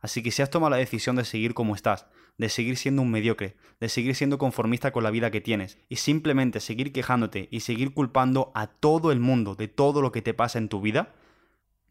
Así 0.00 0.24
que 0.24 0.32
si 0.32 0.42
has 0.42 0.50
tomado 0.50 0.70
la 0.70 0.78
decisión 0.78 1.14
de 1.14 1.24
seguir 1.24 1.54
como 1.54 1.76
estás, 1.76 2.06
de 2.36 2.48
seguir 2.48 2.76
siendo 2.76 3.02
un 3.02 3.12
mediocre, 3.12 3.56
de 3.78 3.88
seguir 3.88 4.16
siendo 4.16 4.38
conformista 4.38 4.90
con 4.90 5.04
la 5.04 5.12
vida 5.12 5.30
que 5.30 5.40
tienes, 5.40 5.78
y 5.88 5.96
simplemente 5.96 6.58
seguir 6.58 6.92
quejándote 6.92 7.48
y 7.52 7.60
seguir 7.60 7.94
culpando 7.94 8.50
a 8.56 8.66
todo 8.66 9.12
el 9.12 9.20
mundo 9.20 9.54
de 9.54 9.68
todo 9.68 10.02
lo 10.02 10.10
que 10.10 10.22
te 10.22 10.34
pasa 10.34 10.58
en 10.58 10.68
tu 10.68 10.80
vida, 10.80 11.14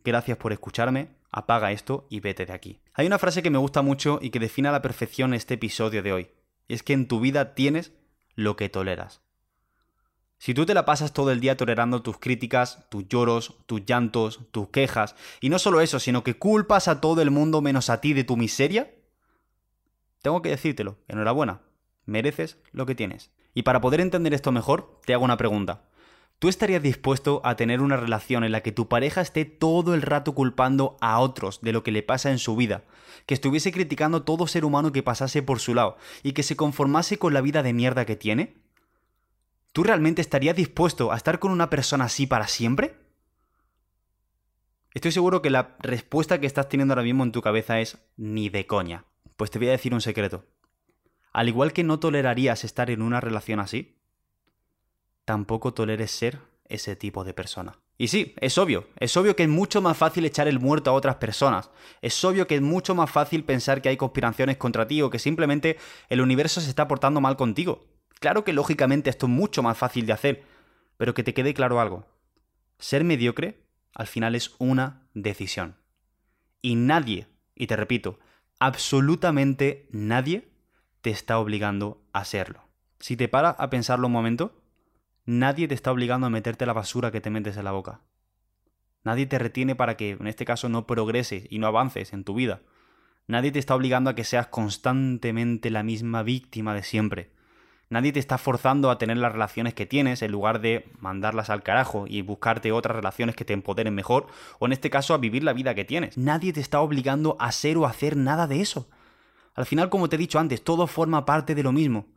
gracias 0.03 0.37
por 0.37 0.51
escucharme, 0.51 1.11
apaga 1.31 1.71
esto 1.71 2.07
y 2.09 2.19
vete 2.19 2.45
de 2.45 2.53
aquí. 2.53 2.81
Hay 2.93 3.07
una 3.07 3.19
frase 3.19 3.41
que 3.41 3.51
me 3.51 3.57
gusta 3.57 3.81
mucho 3.81 4.19
y 4.21 4.31
que 4.31 4.39
define 4.39 4.67
a 4.67 4.73
la 4.73 4.81
perfección 4.81 5.33
este 5.33 5.53
episodio 5.53 6.03
de 6.03 6.11
hoy. 6.11 6.29
Y 6.69 6.75
es 6.75 6.83
que 6.83 6.93
en 6.93 7.09
tu 7.09 7.19
vida 7.19 7.55
tienes 7.55 7.91
lo 8.35 8.55
que 8.55 8.69
toleras. 8.69 9.21
Si 10.37 10.53
tú 10.53 10.65
te 10.65 10.73
la 10.73 10.85
pasas 10.85 11.11
todo 11.11 11.31
el 11.31 11.41
día 11.41 11.57
tolerando 11.57 12.01
tus 12.01 12.17
críticas, 12.17 12.87
tus 12.89 13.05
lloros, 13.09 13.57
tus 13.65 13.83
llantos, 13.85 14.39
tus 14.51 14.69
quejas, 14.69 15.15
y 15.41 15.49
no 15.49 15.59
solo 15.59 15.81
eso, 15.81 15.99
sino 15.99 16.23
que 16.23 16.35
culpas 16.35 16.87
a 16.87 17.01
todo 17.01 17.21
el 17.21 17.31
mundo 17.31 17.61
menos 17.61 17.89
a 17.89 17.99
ti 17.99 18.13
de 18.13 18.23
tu 18.23 18.37
miseria, 18.37 18.93
tengo 20.21 20.41
que 20.41 20.49
decírtelo, 20.49 20.97
enhorabuena, 21.09 21.61
mereces 22.05 22.57
lo 22.71 22.85
que 22.85 22.95
tienes. 22.95 23.31
Y 23.53 23.63
para 23.63 23.81
poder 23.81 23.99
entender 23.99 24.33
esto 24.33 24.53
mejor, 24.53 25.01
te 25.05 25.13
hago 25.13 25.25
una 25.25 25.35
pregunta. 25.35 25.88
¿Tú 26.39 26.47
estarías 26.47 26.81
dispuesto 26.81 27.41
a 27.43 27.57
tener 27.57 27.81
una 27.81 27.97
relación 27.97 28.45
en 28.45 28.53
la 28.53 28.61
que 28.61 28.71
tu 28.71 28.87
pareja 28.87 29.19
esté 29.19 29.43
todo 29.43 29.93
el 29.93 30.01
rato 30.01 30.33
culpando 30.33 30.95
a 31.01 31.19
otros 31.19 31.59
de 31.61 31.73
lo 31.73 31.83
que 31.83 31.91
le 31.91 32.01
pasa 32.01 32.31
en 32.31 32.39
su 32.39 32.55
vida, 32.55 32.85
que 33.25 33.33
estuviese 33.33 33.73
criticando 33.73 34.23
todo 34.23 34.47
ser 34.47 34.63
humano 34.63 34.93
que 34.93 35.03
pasase 35.03 35.43
por 35.43 35.59
su 35.59 35.73
lado 35.73 35.97
y 36.23 36.31
que 36.31 36.43
se 36.43 36.55
conformase 36.55 37.19
con 37.19 37.33
la 37.33 37.41
vida 37.41 37.61
de 37.61 37.73
mierda 37.73 38.05
que 38.05 38.15
tiene? 38.15 38.55
¿Tú 39.73 39.83
realmente 39.83 40.21
estarías 40.21 40.55
dispuesto 40.55 41.11
a 41.11 41.17
estar 41.17 41.39
con 41.39 41.51
una 41.51 41.69
persona 41.69 42.05
así 42.05 42.25
para 42.25 42.47
siempre? 42.47 42.95
Estoy 44.93 45.11
seguro 45.11 45.41
que 45.41 45.49
la 45.49 45.75
respuesta 45.79 46.39
que 46.39 46.47
estás 46.47 46.69
teniendo 46.69 46.93
ahora 46.93 47.03
mismo 47.03 47.25
en 47.25 47.33
tu 47.33 47.41
cabeza 47.41 47.81
es 47.81 47.97
ni 48.15 48.47
de 48.47 48.65
coña. 48.65 49.03
Pues 49.35 49.51
te 49.51 49.59
voy 49.59 49.67
a 49.67 49.71
decir 49.71 49.93
un 49.93 50.01
secreto. 50.01 50.45
Al 51.33 51.49
igual 51.49 51.73
que 51.73 51.83
no 51.83 51.99
tolerarías 51.99 52.63
estar 52.63 52.89
en 52.89 53.01
una 53.01 53.19
relación 53.19 53.59
así, 53.59 53.98
tampoco 55.29 55.75
toleres 55.75 56.09
ser 56.09 56.39
ese 56.65 56.95
tipo 56.95 57.23
de 57.23 57.35
persona. 57.35 57.77
Y 57.99 58.07
sí, 58.07 58.33
es 58.41 58.57
obvio, 58.57 58.87
es 58.99 59.15
obvio 59.15 59.35
que 59.35 59.43
es 59.43 59.49
mucho 59.49 59.79
más 59.79 59.95
fácil 59.95 60.25
echar 60.25 60.47
el 60.47 60.59
muerto 60.59 60.89
a 60.89 60.93
otras 60.93 61.17
personas, 61.17 61.69
es 62.01 62.25
obvio 62.25 62.47
que 62.47 62.55
es 62.55 62.63
mucho 62.63 62.95
más 62.95 63.11
fácil 63.11 63.43
pensar 63.43 63.83
que 63.83 63.89
hay 63.89 63.97
conspiraciones 63.97 64.57
contra 64.57 64.87
ti 64.87 65.03
o 65.03 65.11
que 65.11 65.19
simplemente 65.19 65.77
el 66.07 66.21
universo 66.21 66.61
se 66.61 66.69
está 66.69 66.87
portando 66.87 67.21
mal 67.21 67.37
contigo. 67.37 67.85
Claro 68.19 68.43
que 68.43 68.53
lógicamente 68.53 69.11
esto 69.11 69.27
es 69.27 69.31
mucho 69.31 69.61
más 69.61 69.77
fácil 69.77 70.07
de 70.07 70.13
hacer, 70.13 70.43
pero 70.97 71.13
que 71.13 71.21
te 71.21 71.35
quede 71.35 71.53
claro 71.53 71.79
algo. 71.79 72.07
Ser 72.79 73.03
mediocre 73.03 73.61
al 73.93 74.07
final 74.07 74.33
es 74.33 74.55
una 74.57 75.03
decisión. 75.13 75.75
Y 76.63 76.73
nadie, 76.73 77.27
y 77.53 77.67
te 77.67 77.75
repito, 77.75 78.17
absolutamente 78.57 79.87
nadie 79.91 80.49
te 81.01 81.11
está 81.11 81.37
obligando 81.37 82.01
a 82.13 82.25
serlo. 82.25 82.63
Si 82.97 83.15
te 83.15 83.27
paras 83.27 83.55
a 83.59 83.69
pensarlo 83.69 84.07
un 84.07 84.13
momento, 84.13 84.58
Nadie 85.31 85.67
te 85.67 85.75
está 85.75 85.91
obligando 85.91 86.25
a 86.25 86.31
meterte 86.31 86.65
la 86.65 86.73
basura 86.73 87.11
que 87.11 87.21
te 87.21 87.29
metes 87.29 87.55
en 87.55 87.63
la 87.63 87.71
boca. 87.71 88.01
Nadie 89.03 89.27
te 89.27 89.37
retiene 89.37 89.75
para 89.75 89.95
que, 89.95 90.17
en 90.19 90.25
este 90.25 90.43
caso, 90.43 90.69
no 90.69 90.87
progreses 90.87 91.43
y 91.51 91.59
no 91.59 91.67
avances 91.67 92.13
en 92.13 92.23
tu 92.23 92.33
vida. 92.33 92.61
Nadie 93.27 93.51
te 93.51 93.59
está 93.59 93.75
obligando 93.75 94.09
a 94.09 94.15
que 94.15 94.23
seas 94.23 94.47
constantemente 94.47 95.69
la 95.69 95.83
misma 95.83 96.23
víctima 96.23 96.73
de 96.73 96.81
siempre. 96.81 97.29
Nadie 97.89 98.11
te 98.11 98.19
está 98.19 98.39
forzando 98.39 98.89
a 98.89 98.97
tener 98.97 99.17
las 99.17 99.31
relaciones 99.31 99.75
que 99.75 99.85
tienes 99.85 100.23
en 100.23 100.31
lugar 100.31 100.61
de 100.61 100.89
mandarlas 100.99 101.51
al 101.51 101.61
carajo 101.61 102.05
y 102.07 102.23
buscarte 102.23 102.71
otras 102.71 102.95
relaciones 102.95 103.35
que 103.35 103.45
te 103.45 103.53
empoderen 103.53 103.93
mejor, 103.93 104.25
o 104.57 104.65
en 104.65 104.71
este 104.71 104.89
caso 104.89 105.13
a 105.13 105.19
vivir 105.19 105.43
la 105.43 105.53
vida 105.53 105.75
que 105.75 105.85
tienes. 105.85 106.17
Nadie 106.17 106.53
te 106.53 106.59
está 106.59 106.81
obligando 106.81 107.37
a 107.39 107.51
ser 107.51 107.77
o 107.77 107.85
hacer 107.85 108.17
nada 108.17 108.47
de 108.47 108.61
eso. 108.61 108.89
Al 109.53 109.67
final, 109.67 109.91
como 109.91 110.09
te 110.09 110.15
he 110.15 110.19
dicho 110.19 110.39
antes, 110.39 110.63
todo 110.63 110.87
forma 110.87 111.27
parte 111.27 111.53
de 111.53 111.61
lo 111.61 111.71
mismo. 111.71 112.07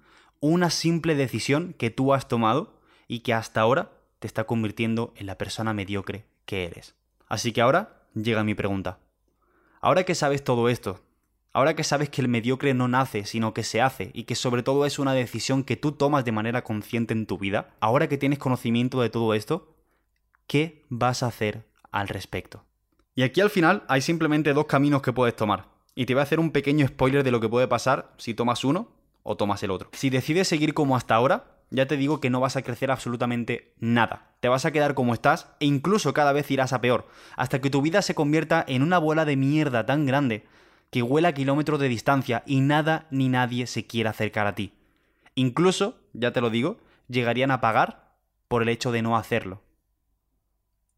Una 0.41 0.71
simple 0.71 1.15
decisión 1.15 1.75
que 1.75 1.91
tú 1.91 2.15
has 2.15 2.27
tomado 2.27 2.81
y 3.13 3.21
que 3.21 3.35
hasta 3.35 3.61
ahora 3.61 3.91
te 4.21 4.27
está 4.27 4.45
convirtiendo 4.45 5.13
en 5.17 5.27
la 5.27 5.37
persona 5.37 5.75
mediocre 5.75 6.25
que 6.47 6.65
eres. 6.65 6.95
Así 7.29 7.53
que 7.53 7.61
ahora 7.61 8.07
llega 8.15 8.43
mi 8.43 8.55
pregunta. 8.55 9.01
Ahora 9.83 10.05
que 10.05 10.15
sabes 10.15 10.43
todo 10.43 10.71
esto, 10.71 11.03
ahora 11.53 11.77
que 11.77 11.85
sabes 11.85 12.09
que 12.09 12.23
el 12.23 12.29
mediocre 12.29 12.73
no 12.73 12.89
nace, 12.89 13.27
sino 13.27 13.53
que 13.53 13.65
se 13.65 13.83
hace, 13.83 14.13
y 14.15 14.25
que 14.25 14.35
sobre 14.35 14.63
todo 14.63 14.87
es 14.87 14.99
una 14.99 15.13
decisión 15.13 15.63
que 15.63 15.77
tú 15.77 15.93
tomas 15.93 16.25
de 16.25 16.33
manera 16.33 16.65
consciente 16.65 17.13
en 17.13 17.27
tu 17.27 17.37
vida, 17.37 17.75
ahora 17.81 18.09
que 18.09 18.17
tienes 18.17 18.39
conocimiento 18.39 19.03
de 19.03 19.11
todo 19.11 19.35
esto, 19.35 19.77
¿qué 20.47 20.87
vas 20.89 21.23
a 21.23 21.27
hacer 21.27 21.67
al 21.91 22.09
respecto? 22.09 22.65
Y 23.15 23.25
aquí 23.25 23.43
al 23.43 23.51
final 23.51 23.85
hay 23.89 24.01
simplemente 24.01 24.55
dos 24.55 24.65
caminos 24.65 25.03
que 25.03 25.13
puedes 25.13 25.37
tomar. 25.37 25.67
Y 25.95 26.07
te 26.07 26.15
voy 26.15 26.21
a 26.21 26.23
hacer 26.23 26.41
un 26.41 26.51
pequeño 26.51 26.89
spoiler 26.89 27.25
de 27.25 27.31
lo 27.31 27.41
que 27.41 27.49
puede 27.51 27.69
pasar 27.69 28.15
si 28.17 28.33
tomas 28.33 28.65
uno 28.65 28.89
o 29.23 29.37
tomas 29.37 29.63
el 29.63 29.71
otro. 29.71 29.91
Si 29.93 30.09
decides 30.09 30.49
seguir 30.49 30.73
como 30.73 30.97
hasta 30.97 31.15
ahora, 31.15 31.52
ya 31.73 31.87
te 31.87 31.97
digo 31.97 32.21
que 32.21 32.31
no 32.31 32.39
vas 32.39 32.57
a 32.57 32.63
crecer 32.63 32.91
absolutamente 32.91 33.73
nada. 33.81 34.31
Te 34.41 34.49
vas 34.49 34.65
a 34.67 34.73
quedar 34.73 34.95
como 34.95 35.15
estás 35.15 35.49
e 35.59 35.67
incluso 35.67 36.13
cada 36.13 36.33
vez 36.33 36.51
irás 36.51 36.73
a 36.73 36.81
peor, 36.81 37.09
hasta 37.37 37.61
que 37.61 37.71
tu 37.71 37.81
vida 37.81 38.03
se 38.03 38.15
convierta 38.15 38.65
en 38.69 38.83
una 38.83 38.99
bola 38.99 39.25
de 39.25 39.37
mierda 39.37 39.87
tan 39.87 40.05
grande 40.07 40.45
que 40.91 41.03
huela 41.03 41.29
a 41.29 41.33
kilómetros 41.33 41.81
de 41.81 41.89
distancia 41.89 42.43
y 42.47 42.61
nada 42.61 43.07
ni 43.11 43.31
nadie 43.31 43.67
se 43.67 43.87
quiera 43.87 44.11
acercar 44.11 44.47
a 44.47 44.55
ti. 44.55 44.75
Incluso, 45.35 45.97
ya 46.13 46.33
te 46.33 46.43
lo 46.43 46.51
digo, 46.51 46.79
llegarían 47.09 47.51
a 47.51 47.63
pagar 47.63 48.13
por 48.49 48.63
el 48.63 48.69
hecho 48.69 48.93
de 48.93 49.01
no 49.01 49.17
hacerlo. 49.17 49.63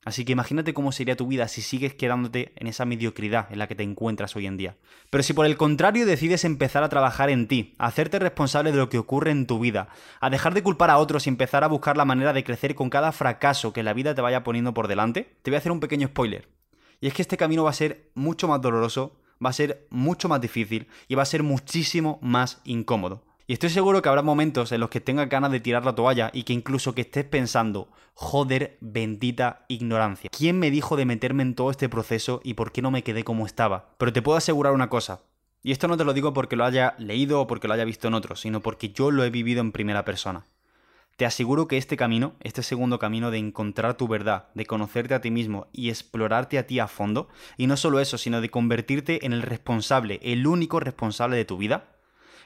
Así 0.04 0.24
que 0.24 0.32
imagínate 0.32 0.74
cómo 0.74 0.92
sería 0.92 1.16
tu 1.16 1.26
vida 1.26 1.48
si 1.48 1.62
sigues 1.62 1.94
quedándote 1.94 2.52
en 2.56 2.66
esa 2.66 2.84
mediocridad 2.84 3.50
en 3.50 3.58
la 3.58 3.66
que 3.66 3.74
te 3.74 3.82
encuentras 3.82 4.36
hoy 4.36 4.46
en 4.46 4.56
día. 4.56 4.76
Pero 5.10 5.22
si 5.22 5.32
por 5.32 5.46
el 5.46 5.56
contrario 5.56 6.06
decides 6.06 6.44
empezar 6.44 6.82
a 6.82 6.88
trabajar 6.88 7.30
en 7.30 7.48
ti, 7.48 7.74
a 7.78 7.86
hacerte 7.86 8.18
responsable 8.18 8.72
de 8.72 8.78
lo 8.78 8.88
que 8.88 8.98
ocurre 8.98 9.30
en 9.30 9.46
tu 9.46 9.58
vida, 9.58 9.88
a 10.20 10.30
dejar 10.30 10.54
de 10.54 10.62
culpar 10.62 10.90
a 10.90 10.98
otros 10.98 11.26
y 11.26 11.30
empezar 11.30 11.64
a 11.64 11.68
buscar 11.68 11.96
la 11.96 12.04
manera 12.04 12.32
de 12.32 12.44
crecer 12.44 12.74
con 12.74 12.90
cada 12.90 13.12
fracaso 13.12 13.72
que 13.72 13.82
la 13.82 13.94
vida 13.94 14.14
te 14.14 14.20
vaya 14.22 14.44
poniendo 14.44 14.74
por 14.74 14.88
delante, 14.88 15.36
te 15.42 15.50
voy 15.50 15.56
a 15.56 15.58
hacer 15.58 15.72
un 15.72 15.80
pequeño 15.80 16.08
spoiler. 16.08 16.48
Y 17.00 17.06
es 17.06 17.14
que 17.14 17.22
este 17.22 17.36
camino 17.36 17.64
va 17.64 17.70
a 17.70 17.74
ser 17.74 18.10
mucho 18.14 18.48
más 18.48 18.60
doloroso, 18.60 19.20
va 19.44 19.50
a 19.50 19.54
ser 19.54 19.86
mucho 19.90 20.28
más 20.28 20.40
difícil 20.40 20.88
y 21.08 21.14
va 21.14 21.22
a 21.22 21.26
ser 21.26 21.42
muchísimo 21.42 22.18
más 22.22 22.60
incómodo. 22.64 23.24
Y 23.46 23.52
estoy 23.52 23.68
seguro 23.68 24.00
que 24.00 24.08
habrá 24.08 24.22
momentos 24.22 24.72
en 24.72 24.80
los 24.80 24.88
que 24.88 25.02
tengas 25.02 25.28
ganas 25.28 25.52
de 25.52 25.60
tirar 25.60 25.84
la 25.84 25.94
toalla 25.94 26.30
y 26.32 26.44
que 26.44 26.54
incluso 26.54 26.94
que 26.94 27.02
estés 27.02 27.26
pensando, 27.26 27.88
joder, 28.14 28.78
bendita 28.80 29.66
ignorancia. 29.68 30.30
¿Quién 30.34 30.58
me 30.58 30.70
dijo 30.70 30.96
de 30.96 31.04
meterme 31.04 31.42
en 31.42 31.54
todo 31.54 31.70
este 31.70 31.90
proceso 31.90 32.40
y 32.42 32.54
por 32.54 32.72
qué 32.72 32.80
no 32.80 32.90
me 32.90 33.02
quedé 33.02 33.22
como 33.22 33.44
estaba? 33.44 33.90
Pero 33.98 34.14
te 34.14 34.22
puedo 34.22 34.38
asegurar 34.38 34.72
una 34.72 34.88
cosa. 34.88 35.20
Y 35.62 35.72
esto 35.72 35.88
no 35.88 35.98
te 35.98 36.04
lo 36.04 36.14
digo 36.14 36.32
porque 36.32 36.56
lo 36.56 36.64
haya 36.64 36.94
leído 36.98 37.38
o 37.42 37.46
porque 37.46 37.68
lo 37.68 37.74
haya 37.74 37.84
visto 37.84 38.08
en 38.08 38.14
otros, 38.14 38.40
sino 38.40 38.60
porque 38.60 38.90
yo 38.90 39.10
lo 39.10 39.24
he 39.24 39.30
vivido 39.30 39.60
en 39.60 39.72
primera 39.72 40.06
persona. 40.06 40.46
Te 41.18 41.26
aseguro 41.26 41.68
que 41.68 41.76
este 41.76 41.98
camino, 41.98 42.32
este 42.40 42.62
segundo 42.62 42.98
camino 42.98 43.30
de 43.30 43.38
encontrar 43.38 43.98
tu 43.98 44.08
verdad, 44.08 44.48
de 44.54 44.64
conocerte 44.64 45.12
a 45.12 45.20
ti 45.20 45.30
mismo 45.30 45.66
y 45.70 45.90
explorarte 45.90 46.58
a 46.58 46.66
ti 46.66 46.80
a 46.80 46.88
fondo, 46.88 47.28
y 47.58 47.66
no 47.66 47.76
solo 47.76 48.00
eso, 48.00 48.16
sino 48.16 48.40
de 48.40 48.48
convertirte 48.50 49.24
en 49.26 49.34
el 49.34 49.42
responsable, 49.42 50.18
el 50.22 50.46
único 50.46 50.80
responsable 50.80 51.36
de 51.36 51.44
tu 51.44 51.58
vida, 51.58 51.93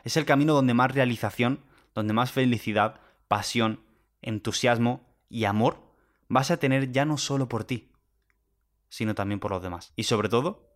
es 0.04 0.16
el 0.16 0.24
camino 0.24 0.54
donde 0.54 0.74
más 0.74 0.92
realización, 0.92 1.60
donde 1.94 2.14
más 2.14 2.32
felicidad, 2.32 3.00
pasión, 3.28 3.80
entusiasmo 4.22 5.06
y 5.28 5.44
amor 5.44 5.82
vas 6.28 6.50
a 6.50 6.58
tener 6.58 6.92
ya 6.92 7.04
no 7.04 7.18
solo 7.18 7.48
por 7.48 7.64
ti, 7.64 7.90
sino 8.88 9.14
también 9.14 9.40
por 9.40 9.50
los 9.50 9.62
demás. 9.62 9.92
Y 9.96 10.04
sobre 10.04 10.28
todo, 10.28 10.68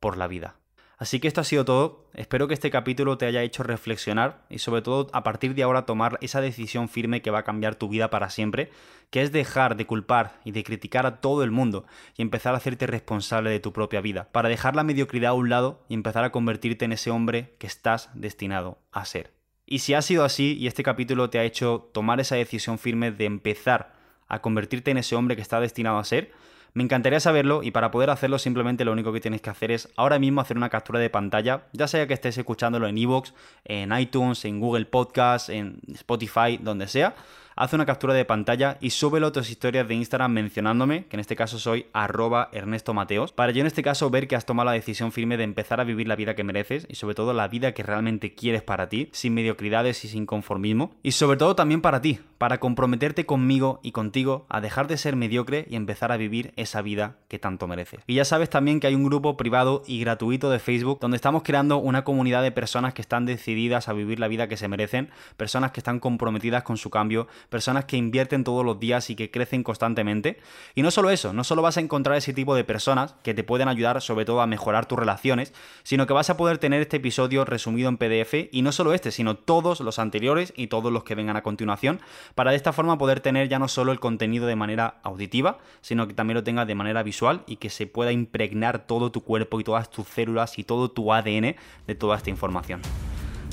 por 0.00 0.16
la 0.16 0.26
vida. 0.26 0.56
Así 0.96 1.18
que 1.18 1.28
esto 1.28 1.40
ha 1.40 1.44
sido 1.44 1.64
todo. 1.64 2.04
Espero 2.14 2.46
que 2.46 2.54
este 2.54 2.70
capítulo 2.70 3.18
te 3.18 3.26
haya 3.26 3.42
hecho 3.42 3.62
reflexionar 3.62 4.44
y 4.48 4.58
sobre 4.58 4.82
todo 4.82 5.08
a 5.12 5.24
partir 5.24 5.54
de 5.54 5.62
ahora 5.62 5.86
tomar 5.86 6.18
esa 6.20 6.40
decisión 6.40 6.88
firme 6.88 7.20
que 7.20 7.30
va 7.30 7.40
a 7.40 7.44
cambiar 7.44 7.74
tu 7.74 7.88
vida 7.88 8.10
para 8.10 8.30
siempre, 8.30 8.70
que 9.10 9.22
es 9.22 9.32
dejar 9.32 9.76
de 9.76 9.86
culpar 9.86 10.40
y 10.44 10.52
de 10.52 10.62
criticar 10.62 11.06
a 11.06 11.20
todo 11.20 11.42
el 11.42 11.50
mundo 11.50 11.84
y 12.16 12.22
empezar 12.22 12.54
a 12.54 12.58
hacerte 12.58 12.86
responsable 12.86 13.50
de 13.50 13.60
tu 13.60 13.72
propia 13.72 14.00
vida, 14.00 14.28
para 14.30 14.48
dejar 14.48 14.76
la 14.76 14.84
mediocridad 14.84 15.30
a 15.30 15.34
un 15.34 15.48
lado 15.48 15.84
y 15.88 15.94
empezar 15.94 16.24
a 16.24 16.30
convertirte 16.30 16.84
en 16.84 16.92
ese 16.92 17.10
hombre 17.10 17.54
que 17.58 17.66
estás 17.66 18.10
destinado 18.14 18.78
a 18.92 19.04
ser. 19.04 19.32
Y 19.66 19.80
si 19.80 19.94
ha 19.94 20.02
sido 20.02 20.24
así 20.24 20.56
y 20.58 20.66
este 20.66 20.82
capítulo 20.82 21.30
te 21.30 21.38
ha 21.38 21.44
hecho 21.44 21.90
tomar 21.92 22.20
esa 22.20 22.36
decisión 22.36 22.78
firme 22.78 23.10
de 23.10 23.24
empezar 23.24 23.94
a 24.28 24.40
convertirte 24.40 24.90
en 24.90 24.98
ese 24.98 25.16
hombre 25.16 25.36
que 25.36 25.42
está 25.42 25.60
destinado 25.60 25.98
a 25.98 26.04
ser, 26.04 26.32
me 26.74 26.82
encantaría 26.82 27.20
saberlo 27.20 27.62
y 27.62 27.70
para 27.70 27.90
poder 27.90 28.10
hacerlo 28.10 28.38
simplemente 28.38 28.84
lo 28.84 28.92
único 28.92 29.12
que 29.12 29.20
tienes 29.20 29.40
que 29.40 29.50
hacer 29.50 29.70
es 29.70 29.88
ahora 29.96 30.18
mismo 30.18 30.40
hacer 30.40 30.56
una 30.56 30.68
captura 30.68 30.98
de 30.98 31.08
pantalla, 31.08 31.62
ya 31.72 31.86
sea 31.86 32.06
que 32.06 32.14
estés 32.14 32.36
escuchándolo 32.36 32.88
en 32.88 32.98
iVoox, 32.98 33.32
en 33.64 33.96
iTunes, 33.96 34.44
en 34.44 34.60
Google 34.60 34.84
Podcast, 34.86 35.48
en 35.48 35.80
Spotify, 35.94 36.58
donde 36.60 36.88
sea 36.88 37.14
haz 37.56 37.72
una 37.72 37.86
captura 37.86 38.14
de 38.14 38.24
pantalla 38.24 38.78
y 38.80 38.90
súbelo 38.90 39.28
a 39.28 39.32
tus 39.32 39.50
historias 39.50 39.86
de 39.86 39.94
Instagram 39.94 40.32
mencionándome, 40.32 41.06
que 41.06 41.16
en 41.16 41.20
este 41.20 41.36
caso 41.36 41.58
soy 41.58 41.86
arroba 41.92 42.48
Ernesto 42.52 42.94
Mateos, 42.94 43.32
para 43.32 43.52
yo 43.52 43.60
en 43.60 43.66
este 43.66 43.82
caso 43.82 44.10
ver 44.10 44.28
que 44.28 44.36
has 44.36 44.46
tomado 44.46 44.66
la 44.66 44.72
decisión 44.72 45.12
firme 45.12 45.36
de 45.36 45.44
empezar 45.44 45.80
a 45.80 45.84
vivir 45.84 46.08
la 46.08 46.16
vida 46.16 46.34
que 46.34 46.44
mereces 46.44 46.86
y 46.88 46.96
sobre 46.96 47.14
todo 47.14 47.32
la 47.32 47.48
vida 47.48 47.72
que 47.72 47.82
realmente 47.82 48.34
quieres 48.34 48.62
para 48.62 48.88
ti, 48.88 49.08
sin 49.12 49.34
mediocridades 49.34 50.04
y 50.04 50.08
sin 50.08 50.26
conformismo. 50.26 50.94
Y 51.02 51.12
sobre 51.12 51.36
todo 51.36 51.54
también 51.54 51.80
para 51.80 52.00
ti, 52.00 52.20
para 52.38 52.58
comprometerte 52.58 53.26
conmigo 53.26 53.80
y 53.82 53.92
contigo 53.92 54.46
a 54.48 54.60
dejar 54.60 54.86
de 54.86 54.96
ser 54.96 55.16
mediocre 55.16 55.66
y 55.68 55.76
empezar 55.76 56.12
a 56.12 56.16
vivir 56.16 56.52
esa 56.56 56.82
vida 56.82 57.16
que 57.28 57.38
tanto 57.38 57.66
mereces. 57.66 58.00
Y 58.06 58.14
ya 58.14 58.24
sabes 58.24 58.50
también 58.50 58.80
que 58.80 58.86
hay 58.86 58.94
un 58.94 59.04
grupo 59.04 59.36
privado 59.36 59.82
y 59.86 60.00
gratuito 60.00 60.50
de 60.50 60.58
Facebook 60.58 60.98
donde 61.00 61.16
estamos 61.16 61.42
creando 61.42 61.78
una 61.78 62.04
comunidad 62.04 62.42
de 62.42 62.52
personas 62.52 62.94
que 62.94 63.02
están 63.02 63.26
decididas 63.26 63.88
a 63.88 63.92
vivir 63.92 64.18
la 64.18 64.28
vida 64.28 64.48
que 64.48 64.56
se 64.56 64.68
merecen, 64.68 65.10
personas 65.36 65.72
que 65.72 65.80
están 65.80 66.00
comprometidas 66.00 66.62
con 66.62 66.76
su 66.76 66.90
cambio, 66.90 67.28
personas 67.48 67.84
que 67.84 67.96
invierten 67.96 68.44
todos 68.44 68.64
los 68.64 68.78
días 68.80 69.10
y 69.10 69.16
que 69.16 69.30
crecen 69.30 69.62
constantemente. 69.62 70.38
Y 70.74 70.82
no 70.82 70.90
solo 70.90 71.10
eso, 71.10 71.32
no 71.32 71.44
solo 71.44 71.62
vas 71.62 71.76
a 71.76 71.80
encontrar 71.80 72.16
ese 72.16 72.32
tipo 72.32 72.54
de 72.54 72.64
personas 72.64 73.14
que 73.22 73.34
te 73.34 73.44
pueden 73.44 73.68
ayudar 73.68 74.00
sobre 74.00 74.24
todo 74.24 74.40
a 74.40 74.46
mejorar 74.46 74.86
tus 74.86 74.98
relaciones, 74.98 75.52
sino 75.82 76.06
que 76.06 76.12
vas 76.12 76.30
a 76.30 76.36
poder 76.36 76.58
tener 76.58 76.80
este 76.80 76.98
episodio 76.98 77.44
resumido 77.44 77.88
en 77.88 77.96
PDF 77.96 78.48
y 78.50 78.62
no 78.62 78.72
solo 78.72 78.92
este, 78.92 79.10
sino 79.10 79.36
todos 79.36 79.80
los 79.80 79.98
anteriores 79.98 80.52
y 80.56 80.68
todos 80.68 80.92
los 80.92 81.04
que 81.04 81.14
vengan 81.14 81.36
a 81.36 81.42
continuación, 81.42 82.00
para 82.34 82.50
de 82.50 82.56
esta 82.56 82.72
forma 82.72 82.98
poder 82.98 83.20
tener 83.20 83.48
ya 83.48 83.58
no 83.58 83.68
solo 83.68 83.92
el 83.92 84.00
contenido 84.00 84.46
de 84.46 84.56
manera 84.56 84.98
auditiva, 85.02 85.58
sino 85.80 86.06
que 86.06 86.14
también 86.14 86.36
lo 86.36 86.44
tengas 86.44 86.66
de 86.66 86.74
manera 86.74 87.02
visual 87.02 87.42
y 87.46 87.56
que 87.56 87.70
se 87.70 87.86
pueda 87.86 88.12
impregnar 88.12 88.86
todo 88.86 89.10
tu 89.10 89.22
cuerpo 89.22 89.60
y 89.60 89.64
todas 89.64 89.90
tus 89.90 90.06
células 90.08 90.58
y 90.58 90.64
todo 90.64 90.90
tu 90.90 91.12
ADN 91.12 91.56
de 91.86 91.94
toda 91.94 92.16
esta 92.16 92.30
información. 92.30 92.80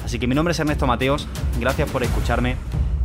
Así 0.04 0.20
que 0.20 0.28
mi 0.28 0.36
nombre 0.36 0.54
es 0.54 0.60
Ernesto 0.60 0.88
Mateos, 0.88 1.28
gracias 1.60 1.90
por 1.90 2.04
escucharme 2.04 2.56